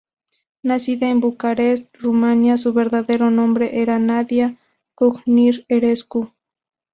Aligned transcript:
Nacida 0.63 1.09
en 1.09 1.19
Bucarest, 1.19 1.95
Rumania, 1.97 2.57
su 2.57 2.73
verdadero 2.73 3.29
nombre 3.29 3.79
era 3.83 3.99
Nadia 3.99 4.57
Kujnir-Herescu. 4.95 6.31